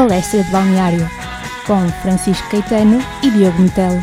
[0.00, 1.06] Palestra de Balneário,
[1.66, 4.00] com Francisco Caetano e Diogo Metelo.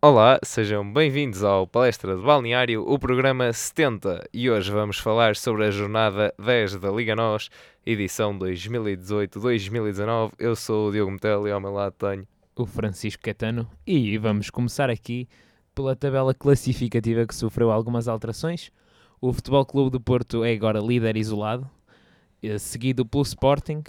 [0.00, 5.64] Olá, sejam bem-vindos ao Palestra de Balneário, o programa 70, e hoje vamos falar sobre
[5.64, 7.50] a jornada 10 da Liga NOS,
[7.84, 10.30] edição 2018-2019.
[10.38, 14.48] Eu sou o Diogo Metelo e ao meu lado tenho o Francisco Caetano e vamos
[14.48, 15.28] começar aqui
[15.74, 18.70] pela tabela classificativa que sofreu algumas alterações.
[19.20, 21.68] O Futebol Clube do Porto é agora líder isolado,
[22.58, 23.82] seguido pelo Sporting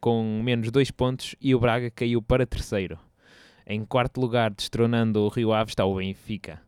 [0.00, 2.98] com menos dois pontos e o Braga caiu para terceiro.
[3.66, 6.60] Em quarto lugar, destronando o Rio Ave, está o Benfica.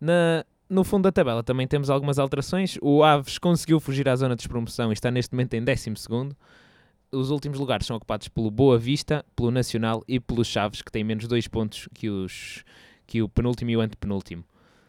[0.00, 2.78] Na, no fundo da tabela também temos algumas alterações.
[2.80, 6.36] O Aves conseguiu fugir à zona de despromoção e está neste momento em 12 segundo.
[7.12, 11.04] Os últimos lugares são ocupados pelo Boa Vista, pelo Nacional e pelo Chaves, que tem
[11.04, 12.64] menos dois pontos que, os,
[13.06, 14.42] que o penúltimo e o antepenúltimo.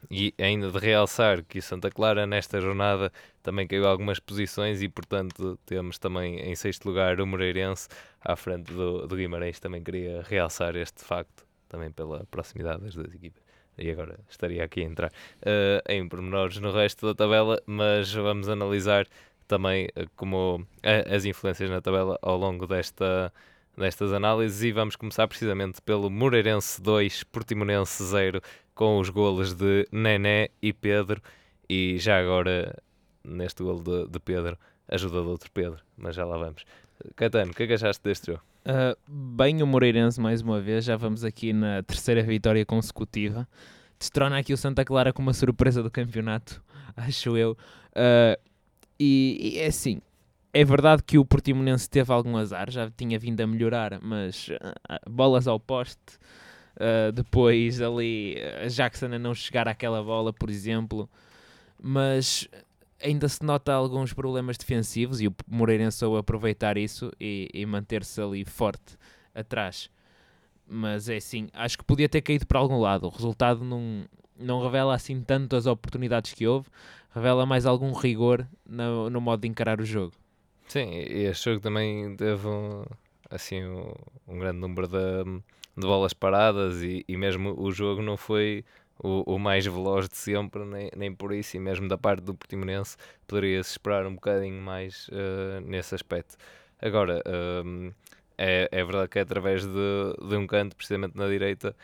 [0.10, 5.60] E ainda de realçar que Santa Clara nesta jornada também caiu algumas posições e portanto
[5.66, 7.88] temos também em sexto lugar o Moreirense
[8.22, 9.60] à frente do, do Guimarães.
[9.60, 13.44] Também queria realçar este facto, também pela proximidade das duas equipas.
[13.78, 18.48] E agora estaria aqui a entrar uh, em pormenores no resto da tabela, mas vamos
[18.48, 19.08] analisar
[19.48, 23.34] também uh, como uh, as influências na tabela ao longo desta,
[23.78, 28.42] destas análises e vamos começar precisamente pelo Moreirense 2, Portimonense 0,
[28.74, 31.22] com os golos de Nené e Pedro.
[31.70, 32.78] E já agora,
[33.24, 34.58] neste golo de, de Pedro,
[34.88, 36.64] ajuda de outro Pedro, mas já lá vamos.
[37.16, 38.44] Caetano, o que é que achaste deste jogo?
[38.66, 43.48] Uh, bem o Moreirense mais uma vez, já vamos aqui na terceira vitória consecutiva.
[44.00, 46.64] Destrona aqui o Santa Clara com uma surpresa do campeonato,
[46.96, 47.58] acho eu.
[47.92, 48.40] Uh,
[49.00, 50.02] e, e, é assim,
[50.54, 55.10] é verdade que o Portimonense teve algum azar, já tinha vindo a melhorar, mas uh,
[55.10, 56.20] bolas ao poste,
[56.76, 58.36] Uh, depois ali
[58.68, 61.08] Jackson a não chegar àquela bola, por exemplo.
[61.80, 62.48] Mas
[63.02, 68.22] ainda se nota alguns problemas defensivos e o Moreirense soube aproveitar isso e, e manter-se
[68.22, 68.98] ali forte
[69.36, 69.90] atrás.
[70.68, 73.06] Mas é assim, acho que podia ter caído para algum lado.
[73.06, 74.06] O resultado não,
[74.40, 76.70] não revela assim tanto as oportunidades que houve,
[77.14, 80.14] revela mais algum rigor no, no modo de encarar o jogo.
[80.68, 82.48] Sim, e este jogo também teve
[83.30, 83.64] assim,
[84.28, 85.44] um grande número de
[85.76, 88.64] de bolas paradas e, e mesmo o jogo não foi
[89.00, 92.34] o, o, mais veloz de sempre, nem, nem por isso, e mesmo da parte do
[92.36, 92.96] Portimonense
[93.28, 96.38] poderia-se esperar um bocadinho mais uh, nesse aspecto.
[96.82, 97.94] Agora, uh,
[98.38, 101.76] é, é verdade que é através de, de um canto, precisamente na direita,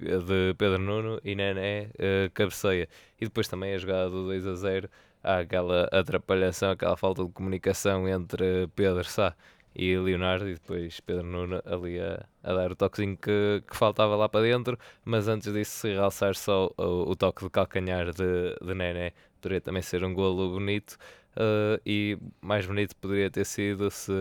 [0.00, 2.88] de Pedro Nuno e Nené uh, cabeceia.
[3.20, 4.88] E depois também a jogada do 2 a 0,
[5.22, 9.34] há aquela atrapalhação, aquela falta de comunicação entre Pedro Sá
[9.74, 14.16] e Leonardo e depois Pedro Nuno ali a, a dar o toquezinho que, que faltava
[14.16, 18.56] lá para dentro, mas antes disso se realçar só o, o toque de calcanhar de,
[18.60, 20.96] de Nené, poderia também ser um golo bonito.
[21.36, 24.12] Uh, e mais bonito poderia ter sido se,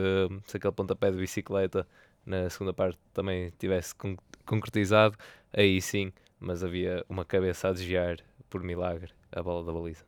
[0.45, 1.87] se aquele pontapé de bicicleta
[2.23, 4.15] na segunda parte também tivesse con
[4.45, 5.17] concretizado,
[5.51, 8.17] aí sim, mas havia uma cabeça a desviar
[8.49, 10.05] por milagre a bola da baliza.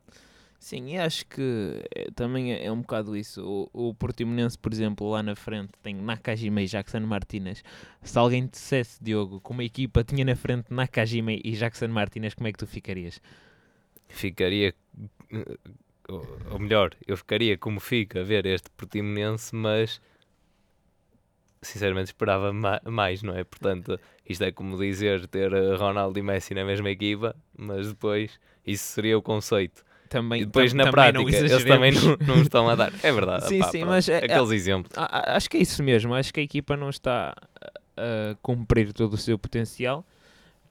[0.60, 3.42] Sim, e acho que é, também é, é, um bocado isso.
[3.72, 7.64] O, o Portimonense, por exemplo, lá na frente tem Nakajima e Jackson Martinez.
[8.02, 12.34] Se alguém te dissesse, Diogo, que uma equipa tinha na frente Nakajima e Jackson Martinez,
[12.34, 13.22] como é que tu ficarias?
[14.06, 14.74] Ficaria,
[16.50, 19.98] ou melhor, eu ficaria como fica a ver este Portimonense, mas
[21.62, 23.44] sinceramente esperava ma mais, não é?
[23.44, 23.98] Portanto,
[24.28, 29.16] isto é como dizer ter Ronaldo e Messi na mesma equipa, mas depois isso seria
[29.16, 32.92] o conceito também, e depois na prática eles também não, não estão a dar.
[33.02, 33.46] É verdade.
[33.46, 34.92] Sim, pá, sim, mas é, aqueles é, exemplos.
[34.96, 36.12] Acho que é isso mesmo.
[36.12, 37.34] Acho que a equipa não está
[37.96, 40.04] a cumprir todo o seu potencial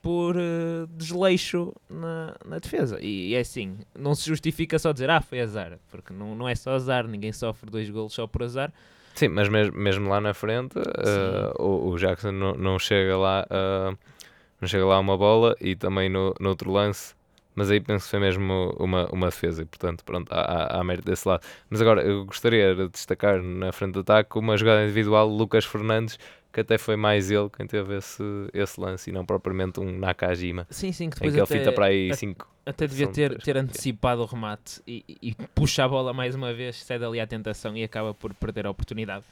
[0.01, 2.99] por uh, desleixo na, na defesa.
[3.01, 6.47] E, e, é assim, não se justifica só dizer ah, foi azar, porque não, não
[6.47, 8.71] é só azar, ninguém sofre dois golos só por azar.
[9.15, 13.45] Sim, mas mesmo, mesmo lá na frente, uh, o, o, Jackson não, não chega lá
[13.51, 13.97] uh,
[14.61, 17.13] não chega lá uma bola e também no, no outro lance
[17.59, 21.05] mas aí penso que foi mesmo uma, uma defesa e portanto pronto, há, há, mérito
[21.05, 21.41] desse lado.
[21.69, 26.17] Mas agora eu gostaria de destacar na frente do ataque uma jogada individual Lucas Fernandes
[26.53, 28.23] que até foi mais ele quem teve esse,
[28.53, 30.65] esse lance e não propriamente um Nakajima.
[30.69, 32.47] Sim, sim, que depois em que até, ele fita para aí 5.
[32.65, 36.77] Até devia ter, ter antecipado o remate e, e puxa a bola mais uma vez,
[36.77, 39.25] cede ali à tentação e acaba por perder a oportunidade.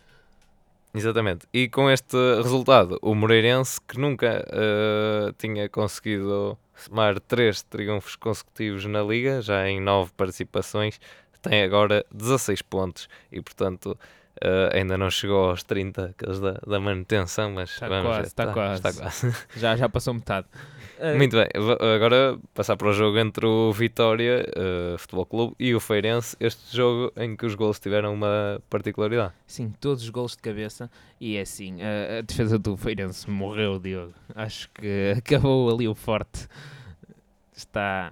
[0.94, 1.46] Exatamente.
[1.54, 8.86] E com este resultado, o Moreirense, que nunca uh, tinha conseguido somar três triunfos consecutivos
[8.86, 11.00] na Liga, já em nove participações,
[11.42, 13.98] tem agora 16 pontos e, portanto,
[14.44, 18.28] Uh, ainda não chegou aos 30 aqueles da, da manutenção, mas Está vamos quase, ver.
[18.28, 18.88] está Tá- quase.
[18.88, 19.36] está quase.
[19.60, 20.48] Já, já passou metade.
[21.00, 21.48] Uh, Muito bem,
[21.96, 26.36] agora passar para o jogo entre o Vitória uh, Futebol Clube e o Feirense.
[26.40, 29.34] Este jogo em que os gols tiveram uma particularidade.
[29.46, 30.90] Sim, todos os gols de cabeça.
[31.22, 34.14] E é assim, a, a defesa do Feirense morreu, Diogo.
[34.36, 36.48] Acho que acabou ali o forte.
[37.56, 38.12] Está,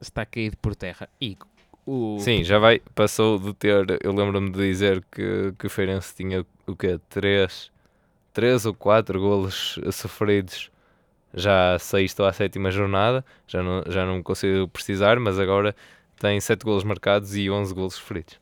[0.00, 1.08] está caído por terra.
[1.20, 1.36] E
[1.86, 6.14] o, Sim, já vai, passou de ter, eu lembro-me de dizer que, que o Feirense
[6.14, 7.00] tinha o quê?
[7.08, 7.70] 3,
[8.32, 10.70] três ou 4 golos sofridos
[11.32, 15.74] já à sexta ou à sétima jornada, já não, já não consigo precisar, mas agora
[16.18, 18.38] tem 7 golos marcados e 11 golos sofridos.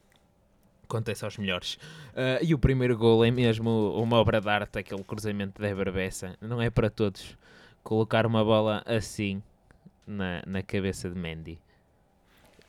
[0.84, 1.74] acontece aos melhores.
[2.14, 6.36] Uh, e o primeiro gol é mesmo uma obra de arte, aquele cruzamento da Bessa.
[6.40, 7.36] Não é para todos
[7.84, 9.42] colocar uma bola assim
[10.06, 11.58] na, na cabeça de Mendy.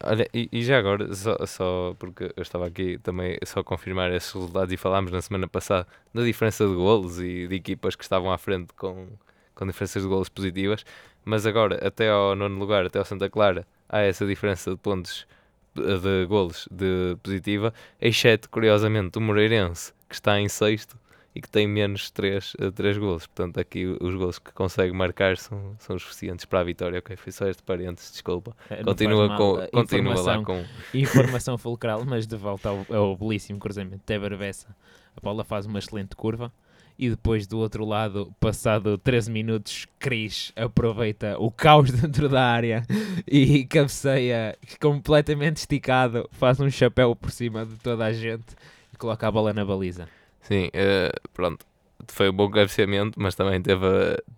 [0.02, 4.12] Olha, e, e já agora, só, só porque eu estava aqui também só a confirmar
[4.14, 8.04] esses resultados e falámos na semana passada da diferença de golos e de equipas que
[8.04, 9.10] estavam à frente com,
[9.54, 10.86] com diferenças de golos positivas,
[11.26, 15.28] mas agora até ao nono lugar, até ao Santa Clara, há essa diferença de pontos
[15.76, 20.98] de, golos de positiva, exceto curiosamente o Moreirense, que está em sexto
[21.34, 23.28] e que tem menos 3, 3 golos.
[23.28, 27.00] Portanto, aqui os golos que consegue marcar são, são os suficientes para a vitória.
[27.00, 28.56] Ok, foi só este parênteses, desculpa.
[28.70, 30.66] Não Continua, com, uh, continua lá informação- com.
[30.94, 34.04] Informação fulcral, mas de volta ao, ao belíssimo cruzamento
[34.38, 34.76] Bessa.
[35.16, 36.52] A bola faz uma excelente curva
[37.00, 42.86] e depois do outro lado, passado 13 minutos, Cris aproveita o caos dentro da área
[43.26, 48.54] e cabeceia completamente esticado, faz um chapéu por cima de toda a gente
[48.94, 50.10] e coloca a bola na baliza.
[50.42, 51.66] Sim, eh, pronto.
[52.08, 53.86] Foi um bom cabeceamento, mas também teve,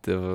[0.01, 0.25] teve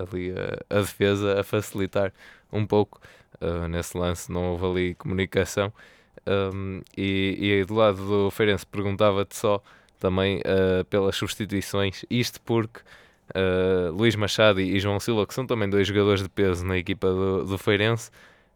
[0.00, 2.12] ali a, a defesa a facilitar
[2.52, 3.00] um pouco.
[3.40, 5.72] eh, nesse lance não houve ali comunicação.
[6.26, 9.62] Um, e, e aí do lado do Feirense perguntava-te só
[9.98, 12.04] também eh, pelas substituições.
[12.10, 12.80] Isto porque
[13.34, 17.08] eh, Luís Machado e João Silva, que são também dois jogadores de peso na equipa
[17.08, 18.10] do, do Feirense,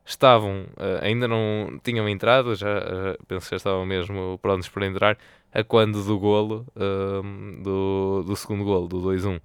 [0.07, 4.87] estavam, eh, ainda não tinham entrado, já, já- penso que já estavam mesmo prontos para
[4.87, 5.19] entrar,
[5.53, 9.41] a quando do golo, ehm, do, do segundo golo, do 2-1.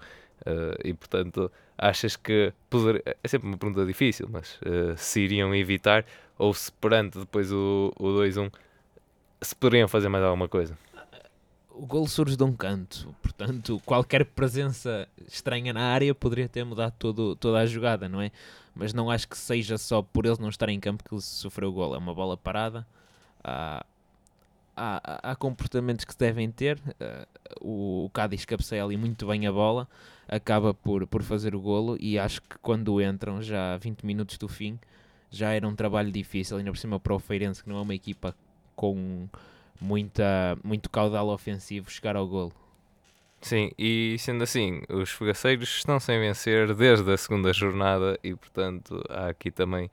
[0.45, 5.53] Eh, e portanto, achas que poder, é sempre uma pergunta difícil, mas eh, se iriam
[5.55, 6.05] evitar
[6.37, 8.49] ou se perante depois o, o 2-1
[9.41, 10.77] se poderiam fazer mais alguma coisa?
[11.73, 16.93] O golo surge de um canto, portanto, qualquer presença estranha na área poderia ter mudado
[16.99, 18.31] todo, toda a jogada, não é?
[18.75, 21.69] Mas não acho que seja só por eles não estarem em campo que ele sofreu
[21.69, 21.95] o golo.
[21.95, 22.85] É uma bola parada,
[23.43, 23.85] há,
[24.75, 26.79] há, há comportamentos que se devem ter.
[26.99, 27.25] eh,
[27.61, 29.87] o, o Cádiz cabeceia ali muito bem a bola,
[30.27, 34.37] acaba por, por fazer o golo e acho que quando entram, já a 20 minutos
[34.37, 34.79] do fim,
[35.29, 37.95] já era um trabalho difícil, ainda por cima para o Feirense, que não é uma
[37.95, 38.35] equipa
[38.75, 39.27] com
[39.81, 42.53] muita, muito caudal ofensivo, chegar ao golo.
[43.41, 49.03] Sim, e sendo assim, os fogaceiros estão sem vencer desde a segunda jornada e, portanto,
[49.09, 49.89] há aqui também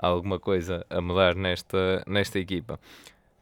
[0.00, 2.78] alguma coisa a mudar nesta, nesta equipa.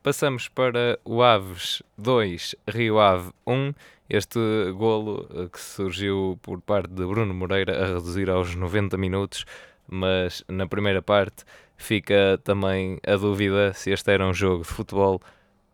[0.03, 3.75] Passamos para o Aves 2, Rio Ave 1.
[4.09, 4.41] Este
[4.73, 9.45] golo eh, que surgiu por parte de Bruno Moreira a reduzir aos 90 minutos,
[9.87, 11.45] mas na primeira parte
[11.77, 15.21] fica também a dúvida se este era um jogo de futebol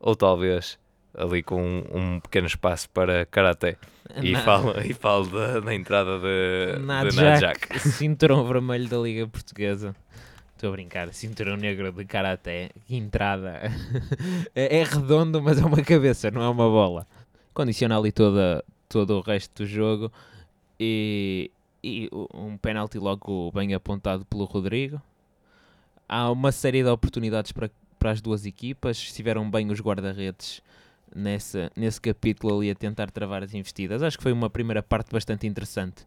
[0.00, 0.78] ou talvez
[1.16, 3.76] ali com um, um pequeno espaço para karaté.
[4.22, 9.94] E Na- falo, e falo da, da entrada de, Nadjak, cinturão vermelho da Liga Portuguesa.
[10.54, 13.60] Estou a brincar, cinturão negro de karaté, que entrada.
[14.54, 17.06] é, é redondo, mas é uma cabeça, não é uma bola.
[17.52, 20.10] Condiciona ali toda, todo o resto do jogo.
[20.80, 21.50] E,
[21.82, 25.00] e um penalti logo bem apontado pelo Rodrigo.
[26.08, 28.96] Há uma série de oportunidades para, para as duas equipas.
[28.98, 30.62] Estiveram bem os guarda-redes
[31.14, 34.02] nessa, nesse capítulo ali a tentar travar as investidas.
[34.02, 36.04] Acho que foi uma primeira parte bastante interessante.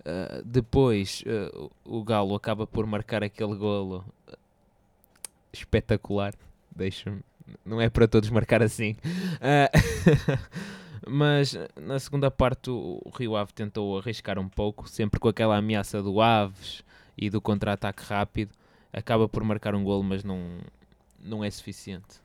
[0.00, 4.04] Uh, depois uh, o Galo acaba por marcar aquele golo
[5.52, 6.34] espetacular.
[6.74, 7.20] Deixa-me.
[7.64, 8.96] Não é para todos marcar assim.
[9.40, 10.38] Uh,
[11.08, 16.02] mas na segunda parte o Rio Ave tentou arriscar um pouco, sempre com aquela ameaça
[16.02, 16.82] do Aves
[17.16, 18.52] e do contra-ataque rápido.
[18.92, 20.58] Acaba por marcar um golo, mas não,
[21.20, 22.20] não é suficiente.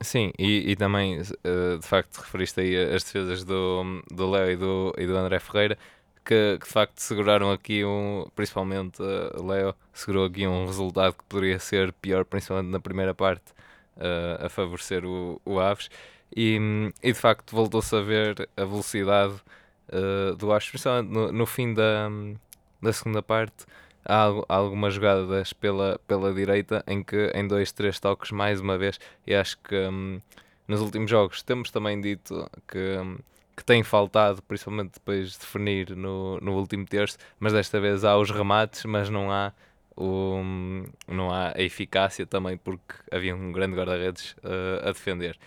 [0.00, 4.56] Sim, e, e também, eh, de facto, referiste aí as defesas do, do Léo e
[4.56, 5.78] do, e do André Ferreira,
[6.24, 11.24] que, que de facto seguraram aqui um, principalmente o Léo, segurou aqui um resultado que
[11.24, 13.44] poderia ser pior, principalmente na primeira parte,
[13.96, 15.88] eh, a favorecer o, o Aves.
[16.34, 16.58] E,
[17.02, 19.34] e de facto voltou-se a ver a velocidade
[19.88, 22.08] eh, do Aves, principalmente no, no fim da,
[22.80, 23.66] da segunda parte.
[24.04, 28.76] Há, há algumas jogadas pela, pela direita em que em dois, três toques, mais uma
[28.76, 30.20] vez, e acho que hum,
[30.66, 32.96] nos últimos jogos temos também dito que,
[33.56, 38.16] que tem faltado, principalmente depois de definir no, no último terço, mas desta vez há
[38.16, 39.52] os remates, mas não há
[39.96, 40.40] o,
[41.06, 45.38] não há a eficácia também porque havia um grande guarda-redes uh, a defender.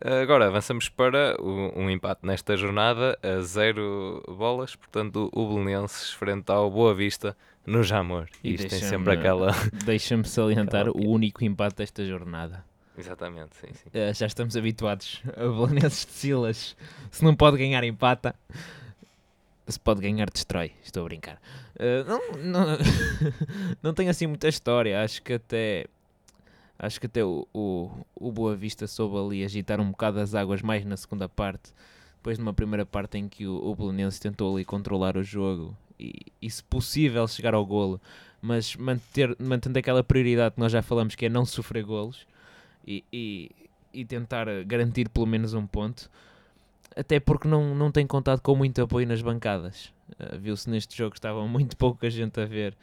[0.00, 6.70] Agora avançamos para um empate nesta jornada a zero bolas, portanto o Belenenses frente ao
[6.70, 7.36] Boa Vista
[7.66, 8.28] no Jamor.
[8.42, 9.52] E isto tem sempre aquela.
[9.84, 12.64] Deixa-me salientar o único empate desta jornada.
[12.96, 13.88] Exatamente, sim, sim.
[13.88, 16.76] Uh, já estamos habituados a Belenenses de Silas.
[17.10, 18.34] Se não pode ganhar, empata.
[19.66, 20.72] Se pode ganhar, destrói.
[20.82, 21.40] Estou a brincar.
[21.76, 22.78] Uh, não, não,
[23.82, 25.02] não tenho assim muita história.
[25.02, 25.86] Acho que até
[26.78, 30.60] Acho que até o, o, o Boa Vista soube ali agitar um bocado as águas
[30.60, 31.72] mais na segunda parte,
[32.16, 35.76] depois de uma primeira parte em que o, o Belenense tentou ali controlar o jogo
[35.98, 36.12] e,
[36.42, 38.00] e, se possível, chegar ao golo,
[38.42, 42.26] mas manter, mantendo aquela prioridade que nós já falamos, que é não sofrer golos
[42.86, 43.50] e, e,
[43.92, 46.10] e tentar garantir pelo menos um ponto,
[46.96, 49.92] até porque não, não tem contado com muito apoio nas bancadas.
[50.18, 52.76] Uh, Viu-se neste jogo que estava muito pouca gente a ver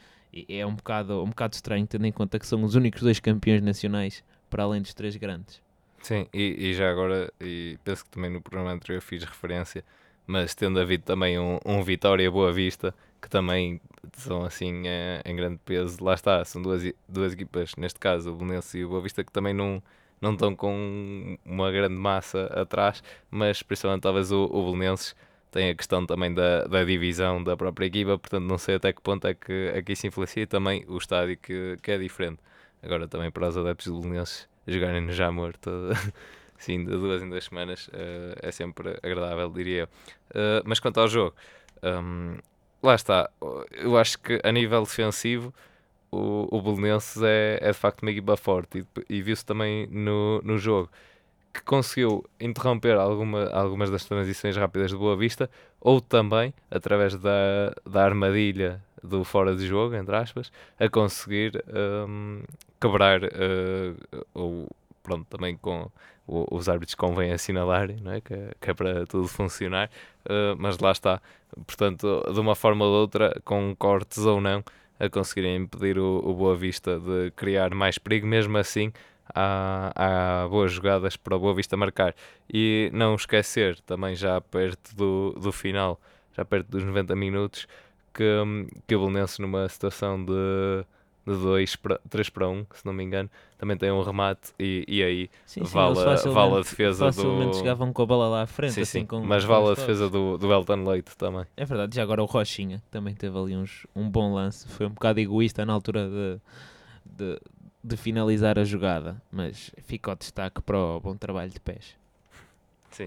[0.48, 3.62] é um bocado, um bocado estranho, tendo em conta que são os únicos dois campeões
[3.62, 5.60] nacionais, para além dos três grandes.
[6.02, 9.84] Sim, e, e já agora, e penso que também no programa anterior fiz referência,
[10.26, 13.80] mas tendo havido também um, um Vitória Boa Vista, que também
[14.14, 18.36] são assim é, em grande peso, lá está, são duas, duas equipas, neste caso o
[18.36, 19.80] Belenense e o Boa Vista, que também não,
[20.20, 25.14] não estão com uma grande massa atrás, mas principalmente talvez o, o Belenenses
[25.52, 29.02] tem a questão também da, da divisão da própria equipa, portanto não sei até que
[29.02, 32.38] ponto é que aqui se influencia também o estádio que, que é diferente.
[32.82, 35.92] Agora também para os adeptos belenenses jogarem no Jamor todo,
[36.58, 39.86] sim, de duas em duas semanas uh, é sempre agradável, diria eu.
[40.30, 41.36] Uh, mas quanto ao jogo,
[41.82, 42.38] um,
[42.82, 43.30] lá está,
[43.72, 45.54] eu acho que a nível defensivo
[46.10, 50.40] o, o Belenenses é, é de facto uma equipa forte e, e viu-se também no,
[50.42, 50.90] no jogo
[51.52, 57.74] que conseguiu interromper alguma, algumas das transições rápidas de Boa Vista, ou também, através da,
[57.84, 61.62] da armadilha do fora de jogo, entre aspas, a conseguir
[62.08, 62.42] um,
[62.80, 64.68] quebrar, uh, ou
[65.02, 65.90] pronto, também com
[66.26, 68.20] os árbitros convém assinalarem, não é?
[68.20, 69.90] Que, que é para tudo funcionar,
[70.24, 71.20] uh, mas lá está,
[71.66, 74.64] portanto, de uma forma ou de outra, com cortes ou não,
[74.98, 78.92] a conseguirem impedir o, o Boa Vista de criar mais perigo, mesmo assim
[79.34, 82.14] há, há boas jogadas para o Boa Vista marcar.
[82.52, 86.00] E não esquecer, também já perto do, do final,
[86.36, 87.66] já perto dos 90 minutos,
[88.12, 88.24] que,
[88.86, 90.84] que o Belenenses numa situação de
[91.26, 94.52] de 2 para 3 para 1, um, se não me engano, também tem um remate
[94.58, 97.56] e, e aí sim, sim, vale, vale a defesa facilmente do.
[97.58, 99.06] chegavam com a bola lá à frente, sim, assim sim.
[99.06, 101.44] com Mas vale a defesa do, do Elton Leite também.
[101.56, 104.90] É verdade, já agora o Rochinha também teve ali uns, um bom lance, foi um
[104.90, 106.40] bocado egoísta na altura de,
[107.06, 107.40] de,
[107.82, 111.96] de finalizar a jogada, mas fica o destaque para o bom trabalho de pés.
[112.90, 113.06] Sim.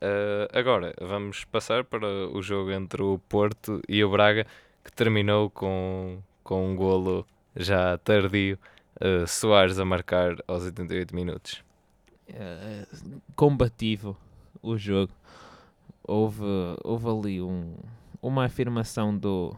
[0.00, 4.46] Uh, agora vamos passar para o jogo entre o Porto e o Braga,
[4.84, 8.58] que terminou com, com um golo já tardio,
[9.00, 11.64] uh, Soares a marcar aos 88 minutos.
[12.28, 14.16] Uh, combativo
[14.62, 15.12] o jogo.
[16.06, 16.44] Houve,
[16.82, 17.74] houve ali um,
[18.20, 19.56] uma afirmação do,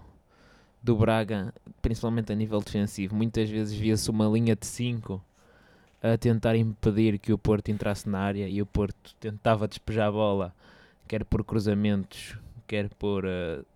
[0.86, 1.52] do Braga,
[1.82, 3.16] principalmente a nível defensivo.
[3.16, 5.20] Muitas vezes via-se uma linha de 5
[6.00, 10.12] a tentar impedir que o Porto entrasse na área e o Porto tentava despejar a
[10.12, 10.54] bola,
[11.08, 12.38] quer por cruzamentos,
[12.68, 13.66] quer por uh,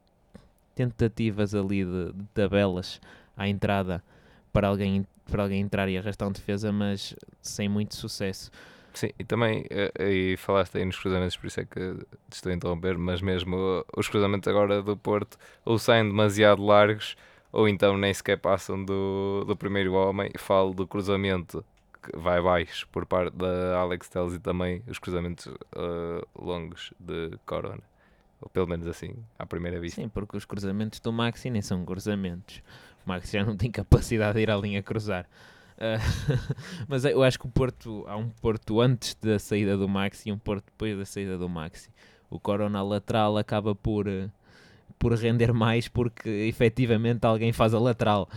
[0.77, 3.01] tentativas ali de, de, tabelas
[3.37, 4.01] à entrada
[4.53, 8.53] para alguém, para alguém entrar e arrastar uma defesa, mas sem muito sucesso.
[8.93, 11.95] Sim, e também, eh, e falaste aí nos cruzamentos, por isso é que
[12.29, 17.17] te estou a interromper, mas mesmo os cruzamentos agora do Porto ou saem demasiado largos
[17.53, 20.31] ou então nem sequer passam do, do primeiro homem.
[20.39, 21.65] Falo do cruzamento
[22.03, 27.39] que vai baixo por parte da Alex Telles e também os cruzamentos uh, longos de
[27.45, 27.83] Corona.
[28.41, 30.01] Ou pelo menos assim, à primeira vista.
[30.01, 32.63] Sim, porque os cruzamentos do Maxi nem são cruzamentos.
[33.05, 35.29] O Maxi já não tem capacidade de ir à linha cruzar.
[35.81, 35.97] Uh,
[36.87, 40.33] mas eu acho que o Porto, há um Porto antes da saída do Maxi e
[40.33, 41.91] um Porto depois da saída do Maxi.
[42.29, 44.31] O Corona lateral acaba por, uh,
[44.99, 48.29] por render mais porque efetivamente alguém faz a lateral.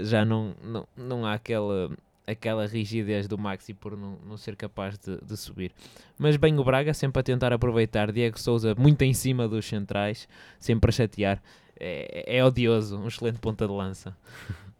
[0.00, 1.90] Já não, não, não há aquela,
[2.26, 5.72] aquela rigidez do Maxi por não, não ser capaz de, de subir.
[6.18, 8.10] Mas bem o Braga, sempre a tentar aproveitar.
[8.10, 11.40] Diego Souza muito em cima dos centrais, sempre a chatear.
[11.78, 14.16] É, é odioso, um excelente ponta de lança.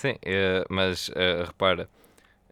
[0.00, 1.86] Sim, uh, mas uh, repara,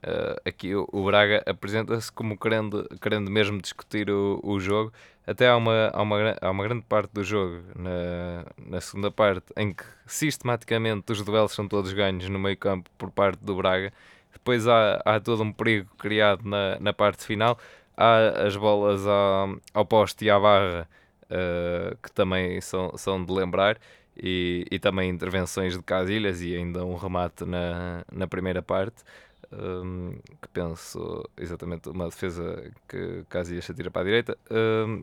[0.06, 4.92] uh, aqui o, o Braga apresenta-se como querendo, querendo mesmo discutir o, o jogo.
[5.26, 9.46] Até há uma, há, uma, há uma grande parte do jogo, na, na segunda parte,
[9.56, 13.94] em que sistematicamente os duelos são todos ganhos no meio campo por parte do Braga.
[14.30, 17.58] Depois há, há todo um perigo criado na, na parte final,
[17.96, 20.86] há as bolas ao, ao poste e à barra,
[21.30, 23.78] uh, que também são, são de lembrar,
[24.18, 29.02] e, e também intervenções de Casilhas e ainda um remate na, na primeira parte.
[29.50, 35.02] Um, que penso exatamente uma defesa que Casilhas se tira para a direita um,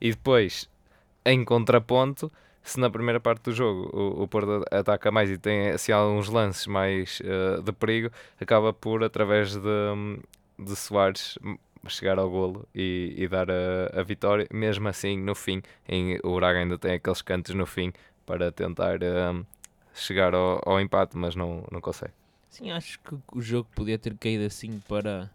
[0.00, 0.68] e depois
[1.24, 2.32] em contraponto
[2.66, 6.28] se na primeira parte do jogo o, o Porto ataca mais e tem assim, alguns
[6.28, 8.10] lances mais uh, de perigo,
[8.40, 10.20] acaba por, através de,
[10.58, 11.38] de Soares,
[11.88, 14.48] chegar ao golo e, e dar a, a, vitória.
[14.52, 17.92] Mesmo assim, no fim, em, o Braga ainda tem aqueles cantos no fim
[18.26, 19.46] para tentar uh,
[19.94, 22.12] chegar ao, ao, empate, mas não, não consegue.
[22.50, 25.30] Sim, acho que o jogo podia ter caído assim para,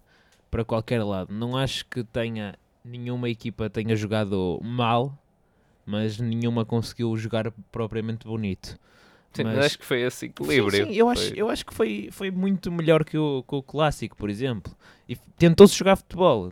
[0.49, 1.33] para qualquer lado.
[1.33, 5.17] Não acho que tenha nenhuma equipa tenha jogado mal
[5.85, 8.79] mas nenhuma conseguiu jogar propriamente bonito.
[9.33, 10.85] Sim, mas acho que foi esse equilíbrio.
[10.85, 11.13] Sim, sim eu, foi...
[11.13, 14.73] acho, eu acho que foi, foi muito melhor que o, que o clássico, por exemplo.
[15.07, 16.51] E tentou-se jogar futebol.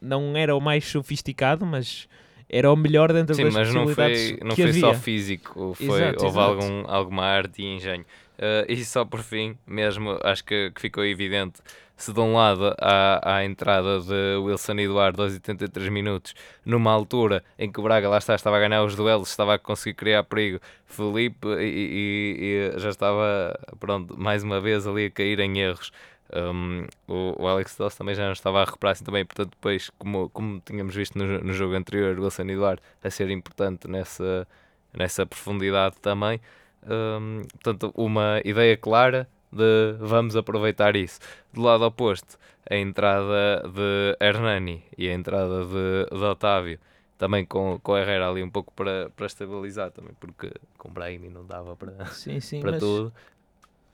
[0.00, 2.08] Não era o mais sofisticado, mas
[2.48, 6.24] era o melhor dentro sim, das mas não foi, não foi só físico, foi, exato,
[6.24, 6.40] houve exato.
[6.40, 8.04] Algum, alguma arte e engenho.
[8.36, 11.60] Uh, e só por fim, mesmo acho que, que ficou evidente
[11.96, 16.34] se de um lado há a entrada de Wilson Eduardo aos 83 minutos,
[16.64, 19.58] numa altura em que o Braga lá está, estava a ganhar os duelos, estava a
[19.58, 25.10] conseguir criar perigo, Felipe e, e, e já estava, pronto, mais uma vez ali a
[25.10, 25.92] cair em erros.
[26.32, 29.90] Um, o, o, Alex Doss também já não estava a recuperar assim também, portanto depois,
[29.98, 34.48] como, como tínhamos visto no, no jogo anterior, Wilson Eduardo a ser importante nessa,
[34.92, 36.40] nessa profundidade também.
[36.86, 41.20] Um, portanto, uma ideia clara de vamos aproveitar isso.
[41.52, 42.38] Do lado oposto,
[42.68, 46.78] a entrada de Hernani e a entrada de, de Otávio,
[47.16, 51.46] também com, com Herrera ali um pouco para, para estabilizar também, porque com Brahimi não
[51.46, 52.80] dava para, sim, sim, para mas...
[52.80, 53.12] tudo.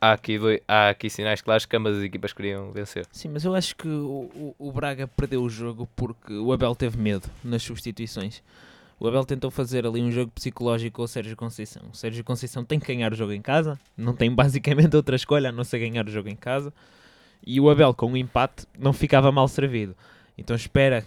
[0.01, 3.07] Há aqui, dois, há aqui sinais claros que ambas as equipas queriam vencer.
[3.13, 6.75] Sim, mas eu acho que o, o, o Braga perdeu o jogo porque o Abel
[6.75, 8.43] teve medo nas substituições.
[8.99, 11.83] O Abel tentou fazer ali um jogo psicológico com o Sérgio Conceição.
[11.93, 15.51] O Sérgio Conceição tem que ganhar o jogo em casa, não tem basicamente outra escolha
[15.51, 16.73] a não ser ganhar o jogo em casa.
[17.47, 19.95] E o Abel, com um empate, não ficava mal servido.
[20.37, 21.05] Então espera,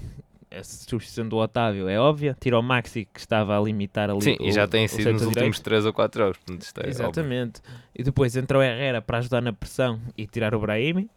[0.57, 4.21] a substituição do Otávio é óbvia, tira o Maxi que estava a limitar ali.
[4.21, 5.37] Sim, o, e já tem sido nos direito.
[5.37, 6.39] últimos 3 ou 4 jogos.
[6.77, 7.59] É Exatamente.
[7.59, 7.81] Óbvio.
[7.95, 11.09] E depois entra o Herrera para ajudar na pressão e tirar o Brahimi.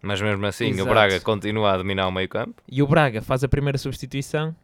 [0.00, 0.82] Mas mesmo assim, Exato.
[0.82, 2.60] o Braga continua a dominar o meio campo.
[2.68, 4.54] E o Braga faz a primeira substituição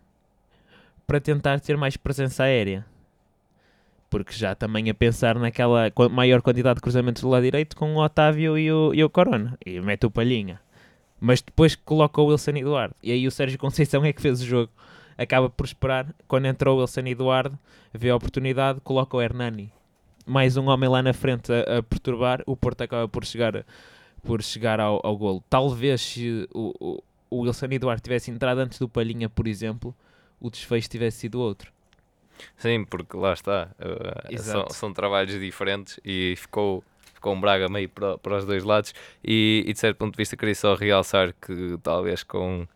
[1.07, 2.85] para tentar ter mais presença aérea.
[4.11, 8.03] Porque já também a pensar naquela maior quantidade de cruzamentos do lado direito com o
[8.03, 9.57] Otávio e o, e o Corona.
[9.65, 10.61] E mete o Palhinha.
[11.21, 12.95] Mas depois coloca o Wilson Eduardo.
[13.03, 14.71] E aí o Sérgio Conceição é que fez o jogo.
[15.17, 16.15] Acaba por esperar.
[16.27, 17.59] Quando entrou o Wilson Eduardo,
[17.93, 19.73] vê a oportunidade, coloca o Hernani.
[20.25, 22.43] Mais um homem lá na frente a, a perturbar.
[22.47, 23.65] O Porto acaba por chegar,
[24.23, 25.43] por chegar ao, ao golo.
[25.51, 29.95] Talvez se o, o, o Wilson Eduardo tivesse entrado antes do Palhinha, por exemplo,
[30.41, 31.73] o desfecho tivesse sido outro.
[32.57, 36.85] Sim, porque lá está, uh, são, são, trabalhos diferentes e ficou,
[37.27, 38.95] um Braga meio para, para os dois lados.
[39.25, 42.67] E, e, de certo ponto de vista, queria só realçar que talvez com,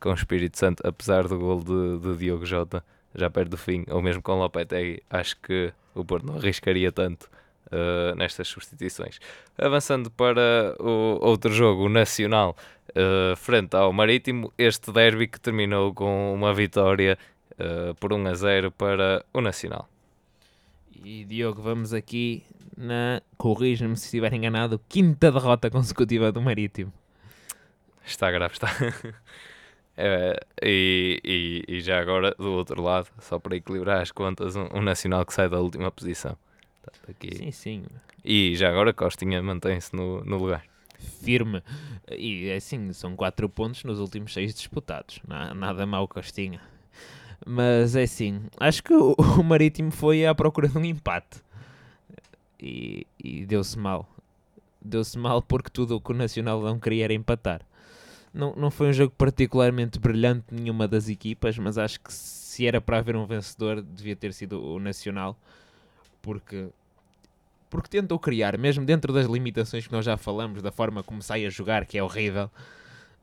[0.00, 3.84] com o Espírito Santo, apesar do gol de, de Diogo Jota, já perto do fim,
[3.88, 7.28] ou mesmo com Lopetegui, acho que o Porto não arriscaria tanto
[7.66, 9.18] uh, nestas substituições.
[9.56, 12.56] Avançando para o outro jogo, o Nacional,
[12.90, 17.16] uh, frente ao Marítimo, este derby que terminou com uma vitória
[17.52, 19.88] uh, por 1 a 0 para o Nacional.
[21.04, 22.42] E Diogo, vamos aqui
[22.76, 26.92] na, corrija-me se estiver enganado, quinta derrota consecutiva do Marítimo.
[28.04, 28.68] Está grave, está.
[29.96, 34.66] É, e, e, e, já agora, do outro lado, só para equilibrar as contas, um,
[34.74, 36.36] um Nacional que sai da última posição.
[37.08, 37.36] Aqui.
[37.36, 37.84] Sim, sim.
[38.24, 40.64] E já agora Costinha mantém-se no, no lugar.
[41.22, 41.62] Firme.
[42.10, 45.20] E é assim, são 4 pontos nos últimos 6 disputados.
[45.54, 46.60] Nada mal Costinha.
[47.46, 51.43] Mas é assim, acho que o, o Marítimo foi à procura de um empate.
[52.66, 54.08] E, e deu-se mal.
[54.80, 57.60] Deu-se mal porque tudo o que o Nacional não queria era empatar.
[58.32, 62.80] Não, não foi um jogo particularmente brilhante nenhuma das equipas, mas acho que se era
[62.80, 65.36] para haver um vencedor, devia ter sido o Nacional
[66.22, 66.70] porque
[67.68, 71.44] porque tentou criar, mesmo dentro das limitações que nós já falamos, da forma como sai
[71.44, 72.48] a jogar, que é horrível,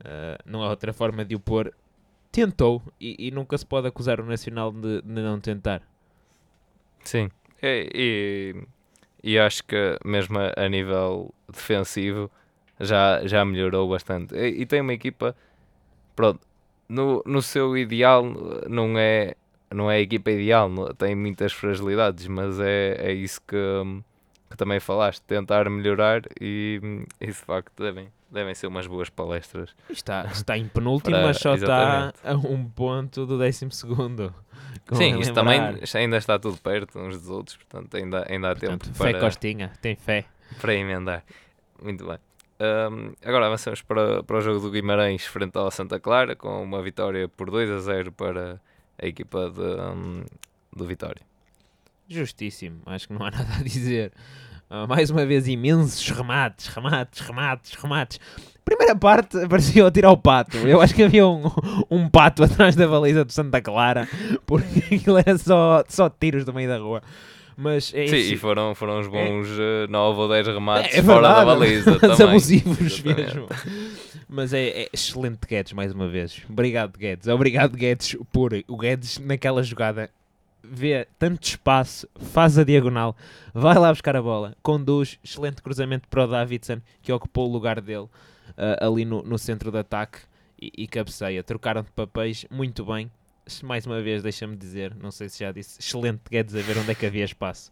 [0.01, 1.73] uh, não há outra forma de o pôr.
[2.31, 5.81] Tentou e, e nunca se pode acusar o Nacional de, de não tentar.
[7.03, 7.29] Sim,
[7.63, 8.63] e, e,
[9.23, 12.31] e, acho que mesmo a, nível defensivo
[12.79, 14.35] já, já melhorou bastante.
[14.35, 15.35] E, e tem uma equipa,
[16.15, 16.39] pronto,
[16.89, 18.23] no, no seu ideal
[18.67, 19.35] não é
[19.73, 23.55] não é a equipa ideal, não, tem muitas fragilidades, mas é, é isso que,
[24.49, 26.81] que também falaste, tentar melhorar e,
[27.19, 29.69] e de facto devem, devem ser umas boas palestras.
[29.89, 32.15] Está, está em penúltimo, Para- mas só exatamente.
[32.15, 34.33] está a um ponto do décimo segundo.
[34.93, 35.59] Sim, isto também
[35.95, 39.19] ainda está tudo perto uns dos outros, portanto ainda, ainda há Portanto, tempo fé para,
[39.19, 40.25] Costinha, tem fé.
[40.59, 41.23] para emendar.
[41.81, 42.17] Muito bem.
[42.59, 46.81] Ahm, agora avançamos para, para o jogo do Guimarães frente ao Santa Clara, com uma
[46.81, 48.61] vitória por 2 a 0 para
[49.01, 50.23] a equipa de, ahm,
[50.75, 51.21] do Vitória.
[52.11, 54.11] Justíssimo, acho que não há nada a dizer.
[54.69, 58.19] Ah, mais uma vez, imensos remates, remates, remates, remates.
[58.63, 60.57] Primeira parte parecia eu tirar o pato.
[60.57, 61.43] Eu acho que havia um,
[61.89, 64.07] um pato atrás da baliza do Santa Clara,
[64.45, 67.01] porque aquilo era só, só tiros do meio da rua.
[67.57, 68.33] Mas é Sim, isso.
[68.33, 69.47] e foram, foram uns bons
[69.89, 73.47] 9 ou 10 remates É fora da baliza mas abusivos mesmo.
[74.27, 76.41] Mas é, é excelente Guedes, mais uma vez.
[76.49, 77.27] Obrigado, Guedes.
[77.27, 80.09] Obrigado, Guedes, por o Guedes naquela jogada
[80.63, 83.15] vê tanto espaço, faz a diagonal,
[83.53, 87.81] vai lá buscar a bola, conduz, excelente cruzamento para o Davidson, que ocupou o lugar
[87.81, 88.07] dele
[88.57, 90.19] ah, ali no, no centro de ataque
[90.61, 91.43] e, e cabeceia.
[91.43, 93.09] Trocaram de papéis muito bem.
[93.63, 96.91] Mais uma vez, deixa-me dizer, não sei se já disse, excelente Guedes a ver onde
[96.91, 97.71] é que havia espaço.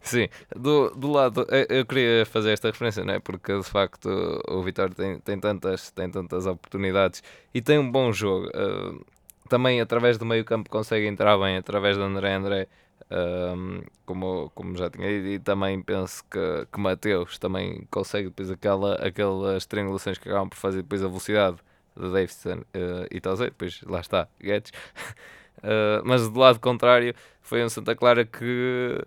[0.00, 3.20] Sim, do, do lado, eu, eu queria fazer esta referência, não é?
[3.20, 4.08] Porque de facto
[4.48, 7.22] o Vitória tem, tem, tantas, tem tantas oportunidades
[7.54, 8.48] e tem um bom jogo.
[8.48, 9.04] Uh,
[9.50, 12.68] também através do meio campo consegue entrar bem, através de André André,
[13.10, 18.50] um, como, como já tinha dito, e também penso que, que Mateus também consegue depois
[18.50, 21.56] aquela, aquelas triangulações que acabam por fazer depois a velocidade
[21.96, 24.70] de Davidson uh, e Tozé, depois lá está, Guedes.
[25.58, 29.04] Uh, mas do lado contrário foi um Santa Clara que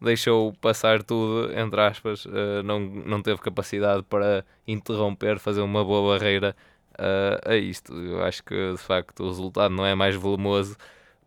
[0.00, 6.16] deixou passar tudo, entre aspas, uh, não, não teve capacidade para interromper, fazer uma boa
[6.16, 6.54] barreira
[6.98, 7.94] uh, a isto.
[7.94, 10.76] Eu acho que de facto o resultado não é mais volumoso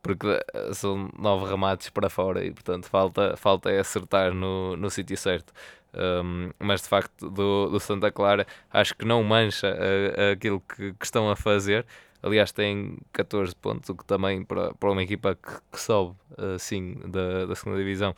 [0.01, 4.89] porque uh, são nove remates para fora e portanto falta, falta é acertar no, no
[4.89, 5.53] sítio certo.
[5.93, 10.93] Um, mas de facto do, do Santa Clara acho que não mancha uh, aquilo que,
[10.93, 11.85] que estão a fazer.
[12.21, 16.15] Aliás, tem 14 pontos, o que também para, para uma equipa que, que sobe
[16.55, 18.15] assim da, da segunda divisão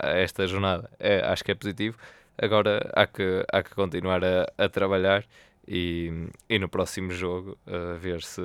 [0.00, 1.98] esta jornada é, acho que é positivo.
[2.40, 5.24] Agora há que, há que continuar a, a trabalhar
[5.68, 6.10] e,
[6.48, 8.40] e no próximo jogo a ver se,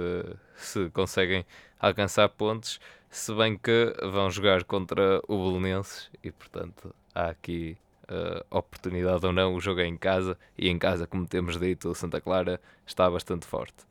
[0.58, 1.46] se conseguem
[1.80, 2.82] alcançar pontos.
[3.10, 9.32] Se bem que vão jogar contra o Belenenses e portanto há aqui uh, oportunidade ou
[9.32, 9.56] não.
[9.56, 13.10] O jogo é em casa e em casa, como temos dito, o Santa Clara está
[13.10, 13.86] bastante forte.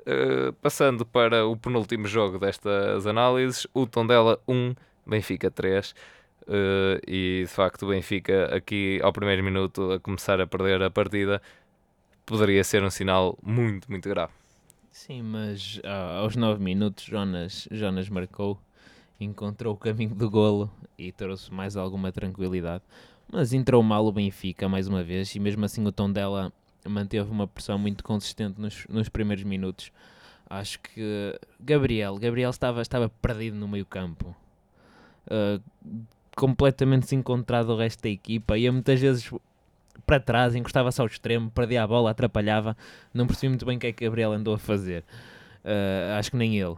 [0.00, 4.74] Uh, passando para o penúltimo jogo destas análises, o Tondela 1,
[5.06, 5.94] Benfica 3.
[6.42, 10.90] Uh, e de facto o Benfica aqui ao primeiro minuto a começar a perder a
[10.90, 11.40] partida
[12.30, 14.32] poderia ser um sinal muito, muito grave.
[14.92, 18.56] Sim, mas ah, aos 9 minutos Jonas, Jonas marcou,
[19.20, 22.84] encontrou o caminho do golo e trouxe mais alguma tranquilidade.
[23.32, 26.52] Mas entrou mal o Benfica mais uma vez e mesmo assim o tom dela
[26.88, 29.90] manteve uma pressão muito consistente nos, nos primeiros minutos.
[30.48, 34.36] Acho que Gabriel, Gabriel estava, estava perdido no meio campo.
[35.26, 35.60] Uh,
[36.36, 38.56] completamente desencontrado do resto da equipa.
[38.56, 39.30] Ia muitas vezes
[40.06, 42.76] para trás, encostava-se ao extremo, perdia a bola, atrapalhava.
[43.12, 45.04] Não percebi muito bem o que é que Gabriel andou a fazer.
[45.64, 46.76] Uh, acho que nem ele.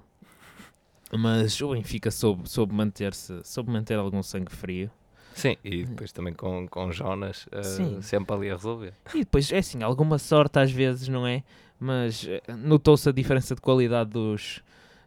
[1.12, 4.90] Mas o Benfica soube, soube manter-se, soube manter algum sangue frio.
[5.34, 8.92] Sim, e depois também com, com Jonas uh, sempre ali a resolver.
[9.14, 11.42] E depois, é assim, alguma sorte às vezes, não é?
[11.78, 14.62] Mas eh, notou-se a diferença de qualidade dos,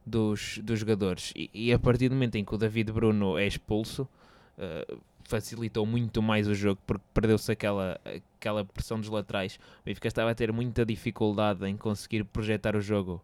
[0.05, 1.31] dos, dos jogadores.
[1.35, 4.07] E, e a partir do momento em que o David Bruno é expulso,
[4.57, 7.99] uh, facilitou muito mais o jogo, porque perdeu-se aquela,
[8.37, 9.59] aquela pressão dos laterais.
[9.81, 13.21] O Benfica estava a ter muita dificuldade em conseguir projetar o jogo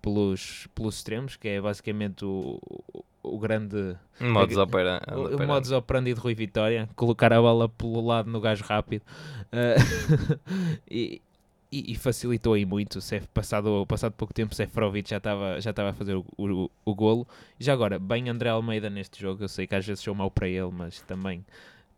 [0.00, 2.60] pelos, pelos extremos, que é basicamente o,
[2.92, 5.46] o, o grande Modus É- opera- o, o operandi.
[5.46, 9.02] modus operandi de Rui Vitória, colocar a bola pelo lado no gajo rápido
[9.48, 10.38] Uh,
[10.90, 11.22] e,
[11.70, 13.00] e, e facilitou aí muito.
[13.00, 16.94] Sef, passado, passado pouco tempo, Seferovic já estava já estava a fazer o, o, o
[16.94, 17.26] golo.
[17.58, 19.44] Já agora, bem André Almeida neste jogo.
[19.44, 21.44] Eu sei que às vezes sou mau para ele, mas também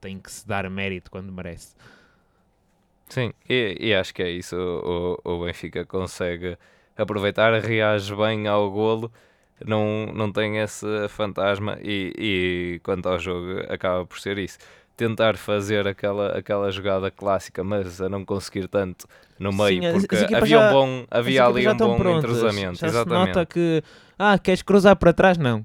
[0.01, 1.75] tem que se dar mérito quando merece.
[3.09, 4.57] Sim, e, e acho que é isso.
[4.57, 6.57] O, o Benfica consegue
[6.97, 9.13] aproveitar, reage bem ao golo,
[9.65, 12.13] não, não tem esse fantasma e,
[12.77, 14.59] e quanto ao jogo acaba por ser isso.
[15.01, 19.07] Tentar fazer aquela, aquela jogada clássica, mas a não conseguir tanto
[19.39, 22.31] no meio, Sim, porque havia, já- um bom, havia ali um bom prontas.
[22.31, 22.79] entrosamento.
[22.79, 23.23] Já exatamente.
[23.23, 23.83] se nota que,
[24.19, 25.39] ah, queres cruzar para trás?
[25.39, 25.65] Não.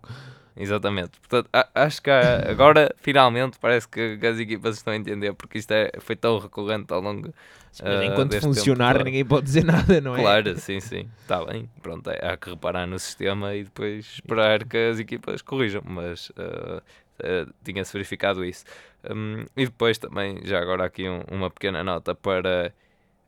[0.55, 1.19] Exatamente.
[1.19, 5.71] Portanto, acho que há- agora, finalmente, parece que, as equipas estão a entender, porque isto
[5.71, 7.33] é, foi tão recorrente ao longo.
[7.77, 9.65] Mas ah, enquanto tempo funcionar, ninguém pode dizer
[9.99, 10.21] nada, não é?
[10.21, 11.09] Claro, sim, sim.
[11.23, 11.69] Está bem.
[11.81, 15.81] Pronto, é- há que reparar no sistema e depois esperar que as equipas corrijam.
[15.85, 16.81] Mas ah,
[17.19, 18.65] uh, tinha-se verificado isso.
[19.09, 22.73] Um, e depois também, já agora aqui um, uma pequena nota para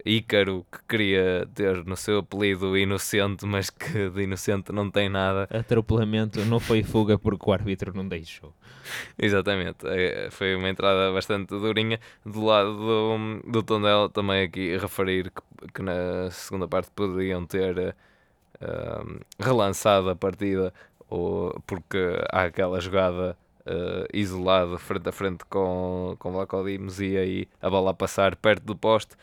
[0.05, 5.47] Ícaro, que queria ter no seu apelido inocente, mas que de inocente não tem nada.
[5.51, 8.53] Atropelamento não foi fuga porque o árbitro não deixou.
[9.19, 11.99] Exatamente, é, foi uma entrada bastante durinha.
[12.25, 17.95] Do lado do, do Tondela, também aqui referir que, que na segunda parte poderiam ter
[18.61, 20.73] uh, relançado a partida,
[21.09, 21.97] ou, porque
[22.31, 23.37] há aquela jogada
[23.67, 28.35] uh, isolada frente a frente com, com Vlaco Dimos e aí a bola a passar
[28.35, 29.15] perto do poste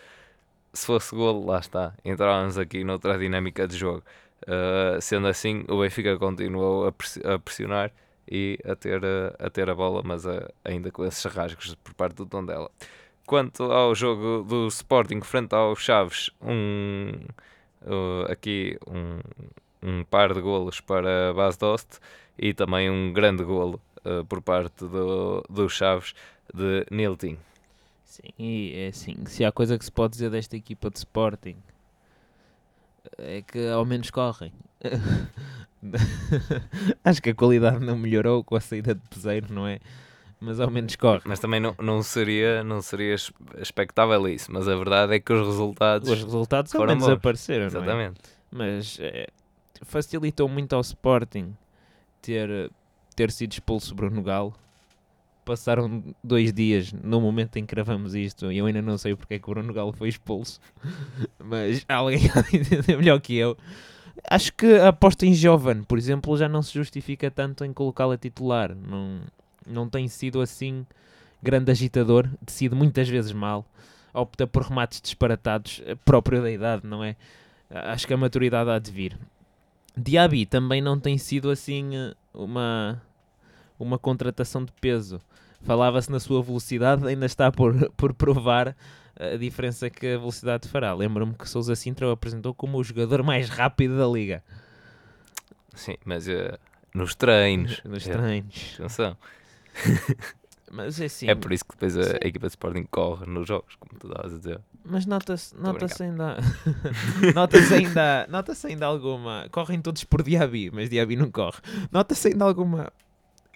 [0.75, 4.03] se fosse golo, lá está, entrávamos aqui noutra dinâmica de jogo.
[4.43, 7.93] Uh, sendo assim, o Benfica continuou a, pressionar
[8.29, 10.25] e a ter, a, a ter a bola, mas
[10.65, 12.71] ainda com esses rasgos por parte do Tondela.
[13.27, 17.13] Quanto ao jogo do Sporting frente ao Chaves, um,
[17.83, 19.21] uh, aqui um,
[19.83, 22.01] um par de golos para Bas Dost
[22.37, 26.14] e também um grande golo uh, por parte do, do Chaves
[26.53, 27.37] de Nilton.
[28.05, 31.57] Sim, e é assim, se há coisa que se pode dizer desta equipa de Sporting
[33.19, 34.53] é que ao menos correm.
[37.05, 39.81] Acho que a qualidade não melhorou com a saída de Peseiro, não é?
[40.40, 41.23] Mas ao menos corre.
[41.25, 43.14] Mas também não, não, seria, não seria
[43.59, 44.53] expectável isso.
[44.53, 46.09] Mas a verdade é que os resultados.
[46.09, 48.21] Os resultados foram ao menos apareceram, Exatamente.
[48.51, 48.73] não é?
[48.73, 49.29] Mas é,
[49.83, 51.55] facilitou muito ao Sporting
[52.21, 52.71] ter,
[53.14, 54.55] ter sido expulso Bruno Galo
[55.44, 59.35] passaram dois dias no momento em que gravamos isto e eu ainda não sei porque
[59.35, 60.61] é que o Bruno Galo foi expulso,
[61.38, 62.20] mas alguém
[62.53, 63.57] entender melhor que eu.
[64.31, 68.16] Acho que a aposta em Jovan, por exemplo, já não se justifica tanto em colocá-la
[68.16, 68.74] titular.
[68.74, 69.20] Não,
[69.66, 70.87] não tem sido assim
[71.42, 73.66] grande agitador, decide muitas vezes mal,
[74.14, 77.16] opta por remates disparatados, próprio da idade, não é?
[77.68, 79.18] Acho que a maturidade há de vir.
[79.97, 81.91] Diaby também não tem sido assim
[82.33, 83.01] uma
[83.79, 85.21] uma contratação de peso.
[85.63, 88.77] Falava-se na sua velocidade, ainda está por, por provar
[89.19, 90.93] a diferença que a velocidade fará.
[90.93, 94.43] Lembro-me que Sousa Sintra o apresentou como o jogador mais rápido da liga.
[95.75, 96.59] Sim, mas uh,
[96.95, 97.81] nos treinos.
[97.85, 98.75] Nos treinos.
[98.79, 99.17] Atenção.
[100.75, 101.29] Mas é assim.
[101.29, 104.09] É por isso que depois a, a, equipa de Sporting corre nos jogos, como tu
[104.09, 104.61] estavas a dizer.
[104.85, 106.37] Mas nota-se nota ainda.
[107.35, 108.27] nota-se ainda.
[108.29, 109.47] Nota-se ainda alguma.
[109.51, 111.59] Correm todos por Diaby, mas Diaby não corre.
[111.93, 112.93] Nota-se ainda alguma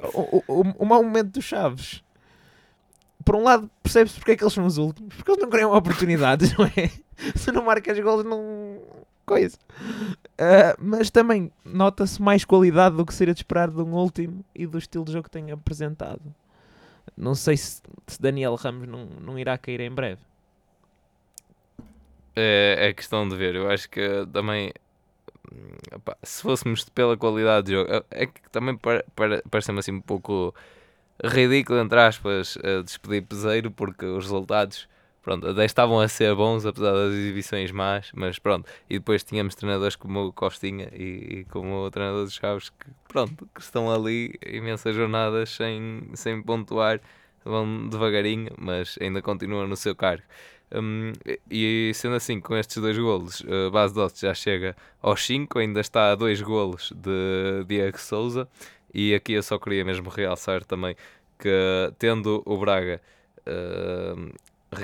[0.03, 2.03] o, o, o mau momento dos Chaves.
[3.25, 5.15] Por um lado, percebe-se porque é que eles são os últimos.
[5.15, 6.91] Porque eles não criam oportunidades, não é?
[7.37, 8.81] Se não marcas gols, não.
[9.27, 9.59] coisa.
[10.41, 14.67] Uh, mas também nota-se mais qualidade do que seria de esperar de um último e
[14.67, 16.23] do estilo de jogo que tem apresentado.
[17.17, 20.21] Não sei se, se Daniel Ramos não, não irá cair em breve.
[22.35, 23.55] É, é questão de ver.
[23.55, 24.73] Eu acho que também
[25.95, 29.93] opa, se fôssemos pela qualidade de jogo, é, é que também para, para, parece-me assim
[29.93, 30.55] um pouco
[31.25, 34.89] ridículo, entre aspas, despedir Peseiro, porque os resultados
[35.29, 38.67] pronto, até estavam a ser bons, apesar das exibições más, mas pronto.
[38.89, 42.87] E depois tínhamos treinadores como o Costinha e, e como o treinador dos Chaves que,
[43.07, 46.99] pronto, que estão ali imensas jornadas sem, sem pontuar,
[47.45, 50.23] vão devagarinho, mas ainda continuam no seu cargo.
[50.75, 51.13] Um,
[51.51, 55.81] e sendo assim, com estes dois golos, uh, Base Dost já chega aos 5, ainda
[55.81, 58.49] está a dois golos de Diego Souza.
[58.95, 60.97] E aqui eu só queria mesmo realçar também
[61.39, 62.99] que, tendo o Braga,
[63.47, 64.33] uh,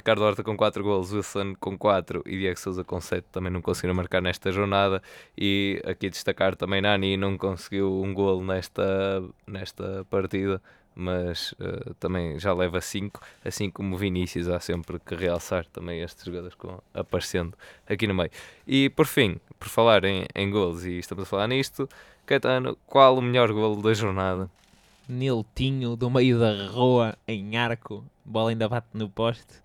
[0.04, 3.62] Ricardo Horta com 4 golos, Wilson com 4 e Diego Souza com 7 também não
[3.62, 5.02] conseguiram marcar nesta jornada.
[5.34, 10.60] E aqui destacar também Nani não conseguiu um golo nesta, nesta partida
[10.94, 16.24] mas uh, também já leva 5, assim como Vinícius, há sempre que realçar também estes
[16.24, 17.56] jogadores com, aparecendo
[17.88, 18.30] aqui no meio.
[18.66, 21.88] E por fim, por falar em, em golos, e estamos a falar nisto,
[22.26, 24.48] Caetano, qual o melhor golo da jornada?
[25.08, 29.64] Niltinho, do meio da rua, em arco, bola ainda bate no poste.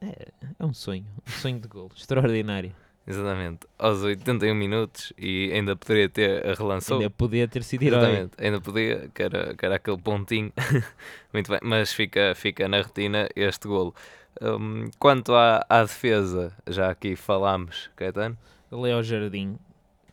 [0.00, 2.74] É, é um sonho, um sonho de golo, extraordinário.
[3.08, 3.60] Exatamente.
[3.78, 6.98] Aos 81 minutos e ainda poderia ter relançou.
[6.98, 8.00] Ainda podia ter sido herói.
[8.00, 8.32] Exatamente.
[8.38, 10.52] Ainda podia, que era, que era aquele pontinho.
[11.32, 11.58] Muito bem.
[11.62, 13.94] Mas fica, fica na retina este golo.
[14.42, 18.36] Um, quanto à, à defesa, já aqui falámos, Caetano.
[18.70, 19.56] Leo Jardim,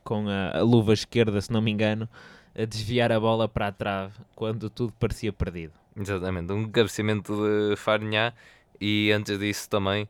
[0.02, 2.08] com a, a luva esquerda, se não me engano,
[2.58, 5.74] a desviar a bola para a trave quando tudo parecia perdido.
[5.98, 6.54] Exatamente.
[6.54, 8.34] Um cabeceamento de Farinhá
[8.80, 10.08] e antes disso também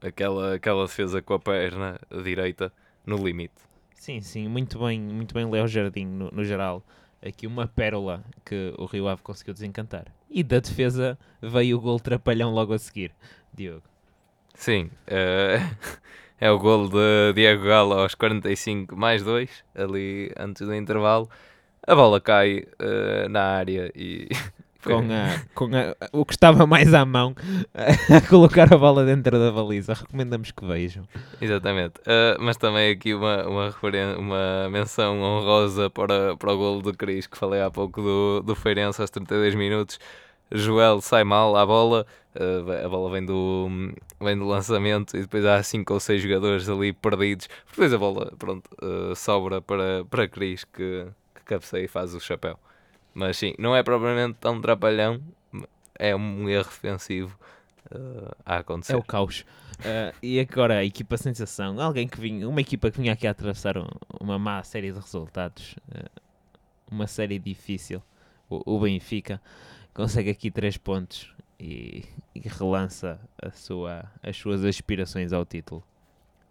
[0.00, 2.72] aquela, aquela defesa com a perna direita
[3.06, 3.54] no limite.
[3.94, 6.82] Sim, sim, muito bem, muito bem Léo Jardim no, no geral.
[7.26, 10.04] Aqui uma pérola que o Rio Ave conseguiu desencantar.
[10.28, 13.12] E da defesa veio o gol trapalhão logo a seguir,
[13.54, 13.82] Diogo.
[14.54, 15.58] Sim, é,
[16.38, 21.30] é o gol de Diego Galo aos 45 mais 2, ali antes do intervalo.
[21.86, 24.28] a bola cai uh, na área e.
[24.84, 27.34] com, a, com a, o que estava mais à mão
[27.74, 29.94] a colocar a bola dentro da baliza.
[29.94, 31.04] Recomendamos que vejam.
[31.40, 31.98] Exatamente.
[32.00, 33.74] Uh, mas também aqui uma, uma,
[34.18, 38.54] uma menção honrosa para, para o golo do Cris, que falei há pouco do, do
[38.54, 39.98] Feirense aos 32 minutos.
[40.52, 43.68] Joel sai mal à bola, uh, a bola vem do,
[44.20, 47.48] vem do lançamento e depois há 5 ou 6 jogadores ali perdidos.
[47.70, 52.20] Depois a bola pronto, uh, sobra para, para Cris que, que cabeceia e faz o
[52.20, 52.58] chapéu.
[53.14, 55.20] Mas sim, não é propriamente tão trapalhão,
[55.98, 57.38] é um erro defensivo
[57.94, 58.94] uh, a acontecer.
[58.94, 59.44] É o caos.
[59.80, 63.30] Uh, e agora a equipa sensação, alguém que vinha, uma equipa que vinha aqui a
[63.30, 63.86] atravessar um,
[64.20, 66.10] uma má série de resultados, uh,
[66.90, 68.02] uma série difícil,
[68.48, 69.40] o, o, Benfica
[69.92, 75.82] consegue aqui três pontos e, e relança a sua, as suas aspirações ao título.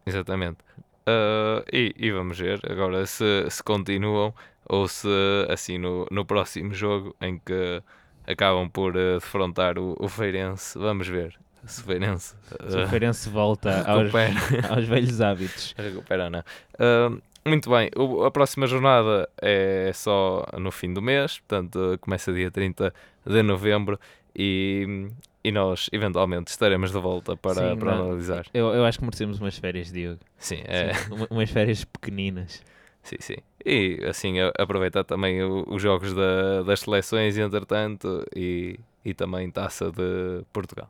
[0.06, 0.60] Exatamente.
[1.08, 4.34] Uh, e, e, vamos ver agora se, se continuam
[4.66, 5.08] ou se
[5.50, 7.82] assim no, no próximo jogo em que
[8.26, 12.88] acabam por uh, defrontar o, o Feirense, vamos ver se o Feirense, uh, se o
[12.88, 14.12] Feirense volta aos,
[14.70, 15.74] aos velhos hábitos.
[15.78, 16.40] Recupera, não.
[16.40, 22.32] Uh, muito bem, o, a próxima jornada é só no fim do mês, portanto começa
[22.32, 22.94] dia 30
[23.26, 24.00] de novembro
[24.36, 25.10] e,
[25.44, 28.46] e nós eventualmente estaremos de volta para, Sim, para não, analisar.
[28.54, 30.20] Eu, eu acho que merecemos umas férias, Diogo.
[30.38, 30.94] Sim, é.
[30.94, 32.64] Sim, umas férias pequeninas.
[33.04, 33.38] Sim, sim.
[33.66, 40.44] E assim aproveitar também os jogos da, das seleções, entretanto, e, e também taça de
[40.52, 40.90] Portugal.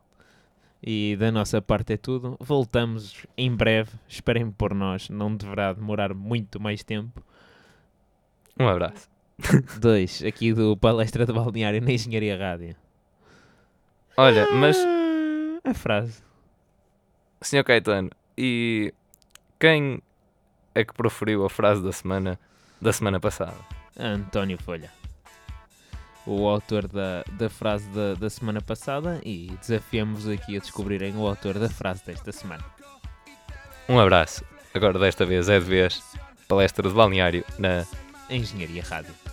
[0.86, 2.36] E da nossa parte é tudo.
[2.38, 3.90] Voltamos em breve.
[4.06, 5.08] Esperem por nós.
[5.08, 7.22] Não deverá demorar muito mais tempo.
[8.60, 9.08] Um abraço.
[9.80, 12.76] Dois, aqui do Palestra de Balneário na Engenharia Rádio.
[14.14, 14.76] Olha, mas.
[15.64, 16.22] A frase.
[17.40, 18.92] Senhor Caetano, e
[19.58, 20.02] quem
[20.74, 22.38] é que proferiu a frase da semana
[22.84, 23.56] da semana passada?
[23.98, 24.90] António Folha
[26.26, 31.26] o autor da, da frase da, da semana passada e desafiamos aqui a descobrirem o
[31.26, 32.64] autor da frase desta semana.
[33.88, 34.44] Um abraço.
[34.72, 36.02] Agora desta vez é de vez
[36.48, 37.84] palestra de balneário na
[38.30, 39.23] Engenharia Rádio.